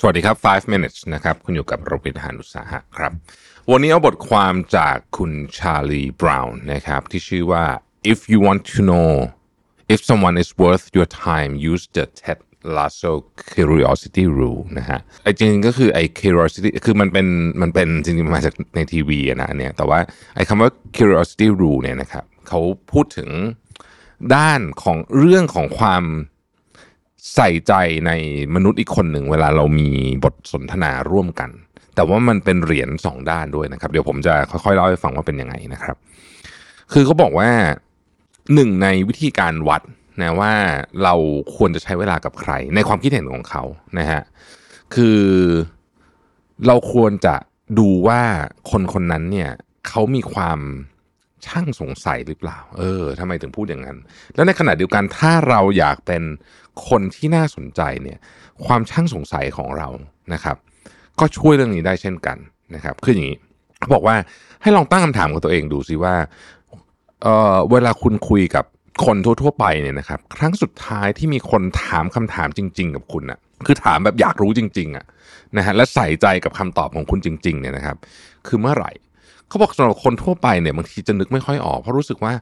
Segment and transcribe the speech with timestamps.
[0.00, 3.12] สวัสดีครับ 5 minutes นะครับ คุณอยู่กับรวิศ หาญอุตสาหะครับ
[3.70, 7.64] วันนี้เอาบทความจากคุณชาลีบราวน์นะครับ ที่ชื่อว่า
[8.12, 9.10] if you want to know
[9.94, 12.38] if someone is worth your time use the Ted
[12.76, 13.12] Lasso
[13.54, 17.26] curiosity rule นะฮะไอ้จริงๆก็คือไอ้ curiosity คือมันเป็น
[17.62, 19.98] มันเป็นจริงๆมาจากในทีวีนะอันเนี่ยแต่ว่า
[20.36, 22.60] ไอ้คำว่า curiosity rule เนี่ยนะครับเขา
[22.92, 23.30] พูดถึง
[24.34, 26.04] ด้านของเรื่องของความ
[27.34, 27.72] ใส่ใจ
[28.06, 28.12] ใน
[28.54, 29.90] มนุษย์อีกคนหนึ่งเวลาเรามี
[30.24, 31.50] บทสนทนาร่วมกัน
[31.94, 35.96] แต่ว่ามันเป็นเหรียญสองด้านด้วยนะครับ เดี๋ยวผมจะค่อยๆเล่าให้ฟังว่าเป็นยังไงนะครับ
[36.92, 37.50] คือเขาบอกว่า
[38.54, 39.82] หนึ่งในวิธีการวัด
[40.22, 40.54] นะว่า
[41.02, 41.14] เรา
[41.56, 43.62] ควรจะใช้เวลากับใคร ในความคิดเห็นของเขา
[43.98, 44.22] นะฮะ
[44.94, 45.20] คือ
[46.66, 47.34] เราควรจะ
[47.78, 48.22] ดูว่า
[48.70, 49.50] คนคนนั้นเนี่ย
[49.88, 50.58] เขามีความ
[51.46, 53.98] ช่างสงสัยหรือเปล่า เออทำไมถึงพูดอย่างนั้น
[54.34, 56.22] แล้วในขณะเดียวกันถ้าเราอยากเป็น
[56.88, 58.18] คนที่น่าสนใจเนี่ย
[58.66, 59.88] ความช่างสงสัยของเรา
[60.32, 60.56] นะครับ
[61.20, 62.36] ก็ช่วยเรื่องนี้ได้เช่นกัน
[62.74, 63.36] นะครับคืออย่างนี้
[63.80, 64.16] เขาบอกว่า
[64.62, 66.14] ให้ลองตั้งคำถามกับตัวเองดูสิว่า
[67.22, 68.64] เออเวลาคุณคุยกับ
[69.06, 75.04] คนทั่วๆไปเนี่ยนะครับครั้งสุดท้ายที่มีคนถามคำถามจริง ๆ กับคุณอะคือถามแบบอยากรู้จริง ๆอะ
[75.56, 77.96] นะฮะและใส่ใจกับคำตอบของคุณจริง ๆ เนี่ยนะครับ
[78.46, 78.90] คือเมื่อไหร่
[79.48, 82.32] เขาบอกสำหรับคนทั่วไปเนี่ยบางทีจะนึกไม่ค่อยออกเพราะรู้สึกว่า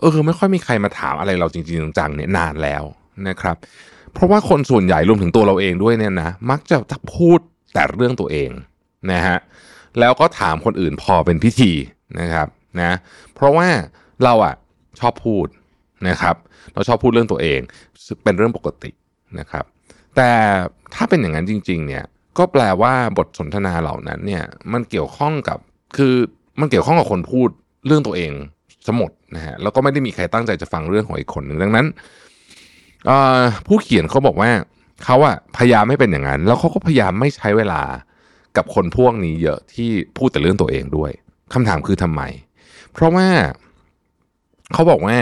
[0.00, 2.82] เออไม่ค่อยมีใครมาถามอะไรเราจริงๆจังๆเนี่ยนานแล้ว
[3.28, 3.56] นะครับ
[4.12, 6.76] เพราะว่าคนส่วนใหญ่รวมถึงตัวเราเองด้วยเนี่ยนะมักจะ
[7.14, 7.38] พูด
[7.74, 8.50] แต่เรื่องตัวเอง
[9.12, 9.38] นะฮะ
[10.00, 11.72] แล้วก็ถามคนอื่นพอเป็นพิธี
[12.20, 12.48] นะครับ
[12.80, 12.92] นะ
[13.34, 13.68] เพราะว่า
[14.24, 14.54] เราอะ
[15.00, 15.46] ชอบพูด
[16.08, 16.36] นะครับ
[16.72, 17.60] เราชอบพูดเรื่องตัวเอง
[18.24, 18.90] เป็นเรื่องปกติ
[19.38, 19.64] นะครับ
[20.16, 20.30] แต่
[20.94, 22.04] ถ้าเป็นอย่างนั้นจริง ๆ เนี่ย
[22.38, 25.58] ก็แปลว่าบทสนทนาเหล่านั้นเนี่ยมันเกี่ยวข้องกับ
[25.96, 26.14] คือ
[26.60, 27.48] มันเกี่ยวข้องกับคนพูด
[27.86, 28.32] เรื่องตัวเอง
[28.86, 31.86] สมดนะฮะแล้วก็ไม่ได้มีใครตั้งใจจะฟังเรื่องของอีกคนหนึ่งดังนั้น
[33.66, 34.50] ผู้เขียนเขาบอกว่า
[35.04, 37.82] เขาอะพยายามไม่เป็นอย่างนั้น แล้วเขาก็พยายามไม่ใช้เวลา
[38.56, 41.10] กับคนพวกนี้เยอะที่พูดแต่เรื่องตัวเองด้วย
[41.54, 42.22] คำถามคือทำไม
[42.92, 43.26] เพราะว่า
[44.72, 45.16] เขาบอกว่า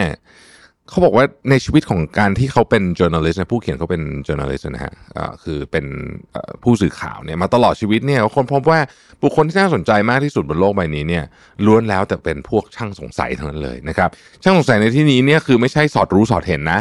[0.90, 4.94] เขาบอกว่าในชีวิตของการที่เขาเป็น journalist นะผู้เขียนเขาเป็น journalist นะฮะ
[5.44, 5.86] คือเป็น
[6.62, 8.78] ผู้สื่อข่าวเนี่ยมาตลอดชีวิตเนี่ยคนพบว่า
[9.22, 11.24] บุคคลที่น่าสนใจมากที่สุดบนโลกใบนี้เนี่ย
[11.66, 14.08] ล้วนแล้วแต่เป็นพวกช่างสงสัยทั้งนั้นเลยนะครับ
[14.42, 16.80] ช่างสงสัยในที่นี้เนี่ยคือไม่ใช่สอดรู้สอดเห็นนะ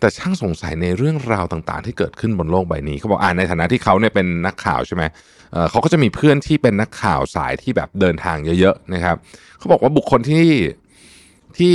[0.00, 5.02] แต่ช่างสงสัยในเรื่องราวต่างๆ ที่เกิดขึ้นบนโลกใบนี้เขาบอกอ่าในฐานะที่เขาเนี่ยเป็นนักข่าวใช่ไหม
[5.70, 9.16] เขาก็จะมีเพื่อนที่เป็นนักข่าวสายที่แบบเดินทางเยอะๆนะครับ
[9.58, 10.46] เขาบอกว่าบุคคลที่
[11.58, 11.74] ที่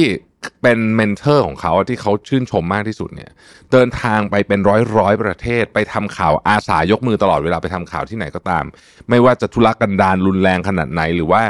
[0.62, 3.32] เป็นเมนเทอร์ของเขาที่เขาชื่นชมมากที่สุดเนี่ย
[3.72, 8.66] เดินทางไปเป็นร้อยร้อยประเทศไปทำข่าวอาสายกมือตลอดเวลาไปทำข่าวที่ไหนก็ตาม
[9.10, 11.42] ไม่ว่าจะทุรกันดารรุนแรงขนาดไหน หรือว่า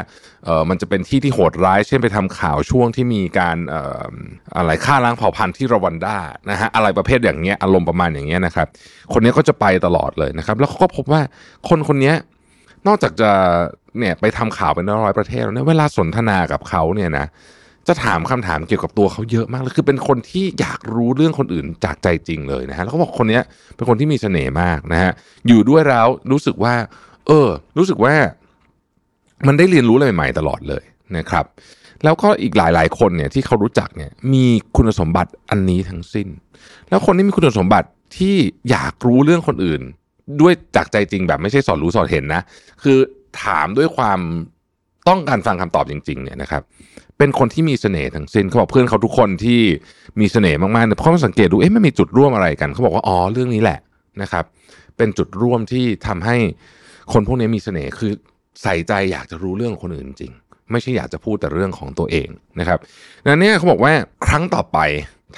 [0.44, 4.12] เออมันจะเป็นที่ที่โหดร้าย เช่นไปทำข่าวช่วงที่มีการเอ่อ
[4.56, 6.18] อะไรฆ่าล้างเผ่าพันธุ์ที่รวันด้า
[6.50, 8.66] นะฮะอะไรประเภทอย่างเงี้ยอารมณ์ประมาณอย่างเงี้ยนะครับ
[9.12, 11.20] คนนี้ก็จะไปตลอดเลยนะครับ แล้วเขาก็พบว่า
[11.68, 12.12] คนคนนี้
[12.86, 13.30] นอกจากจะ
[13.98, 17.26] เนี่ยไปทำข่าวเป็นร้อยประเทศแล้วเนี่ยเวลาสนทนากับเขาเนี่ยนะ
[17.88, 23.40] จะถามคำถามเกี่ยวกับตัวเขาเยอะมากเลยคือเป็นคนที่อยากรู้เรื่องคนอื่นจากใจจริงเลยนะฮะแล้วเขาบอกคนนี้
[23.76, 25.12] เป็นคนที่มีเสน่ห์มากนะฮะ
[25.46, 26.74] อยู่ด้วยแล้วรู้สึกว่า
[27.26, 27.48] เออ
[27.78, 28.14] รู้สึกว่า
[29.46, 30.82] มันได้เรียนรู้อะไรใหม่ๆตลอดเลย
[31.16, 31.44] นะครับ
[32.04, 34.44] แล้วก็อีกหลายๆ คนเนี่ยที่เขารู้จักเนี่ย มี
[34.76, 36.28] คุณสมบัติอันนี้ทั้งสิ้น
[36.88, 37.88] แล้วคนที่มีคุณสมบัติ
[38.18, 38.34] ที่
[38.70, 39.82] อยากรู้เรื่องคนอื่น
[40.40, 42.42] ด้วยจากใจจริงแบบไม่ใช่สอนรู้สอนเห็นนะ
[42.82, 42.98] คือ
[43.42, 44.20] ถามด้วยความ
[45.08, 46.62] ต้องการฟังคำตอบจริงๆเนี่ยนะครับ
[47.18, 49.60] เป็นคนที่มีเสน่ห์ทั้งสิ้นเขาบอกเพื่อนเขาทุกคนที่
[50.20, 53.78] มีเสน่ห์มากๆเนี่ยเขาสังเกตดูเอ๊ะมันมีจุดร่วมอะไรกันเขาบอกว่าอ๋อเรื่องนี้แหละ
[54.22, 54.44] นะครับ
[54.96, 56.36] เป็นจุดร่วมที่ทำให้
[57.12, 58.12] คนพวกนี้มีเสน่ห์คือ
[58.62, 60.32] ใส่ใจอยากจะรู้เรื่องคนอื่นจริง
[60.70, 62.28] ไม่ใช่อยากจะพูดแต่เรื่องของตัวเอง
[62.60, 62.78] นะครับ
[63.22, 63.92] ดังนั้นเนี่ยเขาบอกว่า
[64.26, 64.78] ครั้งต่อไป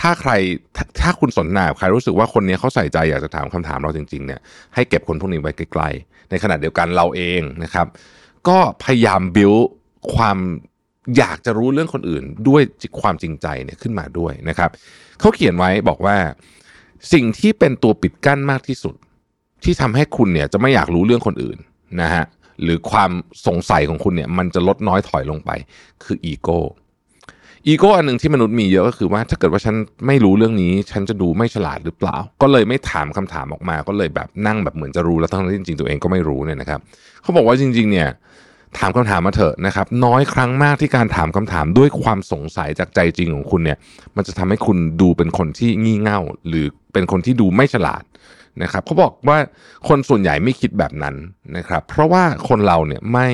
[0.00, 0.32] ถ้าใคร
[0.76, 4.40] ถ้าถ้าคุณสนทนาใครรู้สึกว่าคนนี้เขาใส่ใจอยากจะถามคำถามเราจริงๆเนี่ย
[4.74, 7.86] ให้เก็บคนพวกนี้ไว้ใกล้ๆในขณะเดียวกันเราเองนะครับ
[8.48, 9.52] ก็พยายามบิว
[10.14, 10.38] ความ
[11.16, 12.62] อยากจะรู้เรื่องคนอื่นด้วย
[13.00, 14.70] ความจริงใจเนี่ยขึ้นมาด้วยนะครับ
[15.20, 16.16] เขาเขียนไว้บอกว่า
[17.12, 18.94] สิ่งที่เป็นตัวปิดกั้นมากที่สุด
[19.64, 21.58] ที่ทำให้คุณเนี่ยจะไม่อยากรู้เรื่องคนอื่น
[22.02, 22.24] นะฮะ
[22.62, 23.10] หรือความ
[23.46, 25.50] สงสัยของคุณเนี่ยมันจะลดน้อยถอยลงไป
[26.04, 26.58] คืออีโก้
[27.66, 29.74] อีโก้อันหนึ่งที่มนุษย์มีเยอะก็คือว่าถ้าเกิดว่าฉัน
[30.06, 36.80] ไม่รู้เรื่องนี้ ฉันจะดูไม่ฉลาดหรือเปล่า ก็เลยไม่ถามคำถามออกมา ก็เลยแบบนั่งแบบเหมือนจะรู้แล้วทั้งที่จริงๆตัวเองก็ไม่รู้เนี่ยนะครับ
[37.22, 38.08] เขาบอกว่าจริง ๆ เนี่ย
[38.78, 43.78] ถามคำถามมาเถอะนะครับ น้อยครั้งมากที่การถามคำถามด้วยความสงสัยจากใจจริงของคุณเนี่ย
[44.16, 48.02] มันจะทำให้คุณดูเป็นคนที่งี่เง่า หรือเป็นคนที่ดูไม่ฉลาด
[48.62, 49.38] นะครับเขาบอกว่า
[49.88, 51.14] คนส่วนใหญ่ไม่คิดแบบนั้น
[51.56, 53.28] นะครับ เพราะว่าคนเราเนี่ยไม่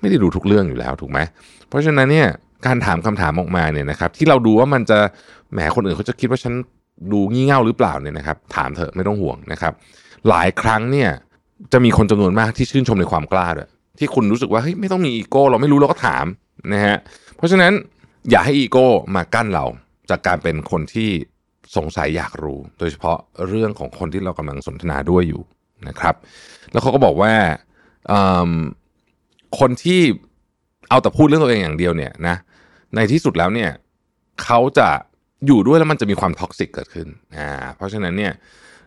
[0.00, 1.18] ไม่ได้รู้ทุกเรื่องอยู่แล้วถูกไหม
[1.68, 2.28] เพราะฉะนั้นเนี่ย
[2.66, 4.98] การถามคำถามออกมาเนี่ยนะครับ ที่เราดูว่ามันจะ
[5.52, 6.54] แหมคนอื่นเขาจะคิดว่าฉัน
[7.12, 9.72] ดูงี่เง่าหรือเปล่าเนี่ยนะครับ ถามเถอะไม่ต้องห่วงนะครับ
[10.28, 11.10] หลายครั้งเนี่ย
[11.72, 13.68] จะมีคนจำนวนมากที่ชื่นชมในความกล้าด้วย
[13.98, 16.24] ที่คุณรู้สึกว่าเฮ้ยไม่ต้องมีอีโก้เราไม่รู้เราก็ถาม
[16.72, 16.96] นะฮะ
[17.36, 17.72] เพราะฉะนั้น
[18.30, 18.86] อย่าให้อีโก้
[19.16, 19.64] มากั้นเรา
[20.10, 21.10] จากการเป็นคนที่
[21.76, 25.42] สงสัยอยากรู้ โดยเฉพาะเรื่องของคนที่เรากำลังสนทนาด้วยอยู่
[25.88, 26.14] นะครับ
[26.72, 27.32] แล้วเขาก็บอกว่า
[29.58, 30.00] คนที่
[30.88, 32.36] เอาแต่พูดเรื่องตัวเองอย่างเดียวเนี่ยนะ
[32.96, 33.70] ในที่สุดแล้วเนี่ย
[34.44, 34.88] เขาจะ
[35.46, 38.32] อยู่ด้วยแล้วมันจะมีความท็อกซิกเกิดขึ้นอ่าเพราะฉะนั้นเนี่ย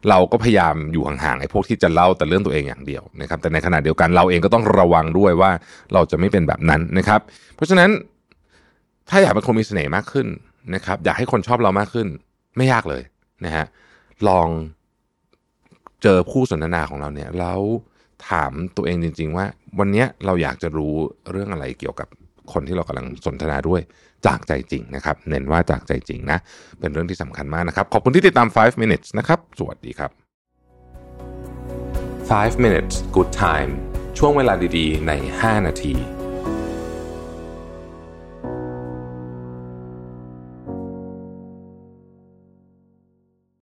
[0.09, 5.51] เราก็พยายามอยู่ห่างๆไอ้พวกที่จะเล่าแต่เรื่องตัวเองอย่างเดียวนะครับแต่ในขณะเดียวกันเราเองก็ต้องระวังด้วยว่า
[5.93, 7.21] เราจะไม่เป็นแบบนั้นนะครับ
[7.55, 7.89] เพราะฉะนั้น
[9.09, 10.27] ถ้าอยากเป็นคนมีเสน่ห์มากขึ้น
[10.75, 12.07] นะครับ อยากให้คนชอบเรามากขึ้น
[12.57, 13.03] ไม่ยากเลย
[13.45, 13.65] นะฮะ
[14.27, 14.47] ลอง
[16.03, 17.59] เจอผู้สนทนาของเราเนี่ยแล้ว
[18.29, 19.45] ถามตัวเองจริง ๆ ว่า
[19.79, 20.93] วันนี้เราอยากจะรู้
[21.31, 22.07] เรื่องอะไรเกี่ยวกับ
[22.53, 23.81] คนที่เรากำลังสนทนาด้วย
[24.25, 26.39] จากใจจริงนะครับ เน้นว่าจากใจจริงนะ
[26.79, 30.11] เป็นเรื่องที่สำคัญมากนะครับ ขอบคุณที่ติดตาม 5 minutes นะครับ สวัสดีครับ
[32.31, 33.71] 5 minutes good time
[34.17, 35.11] ช่วงเวลาดีๆ ใน
[35.41, 36.18] 5 นาที